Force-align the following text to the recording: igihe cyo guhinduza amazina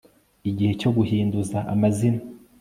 igihe 0.49 0.71
cyo 0.81 0.89
guhinduza 0.97 1.57
amazina 1.73 2.21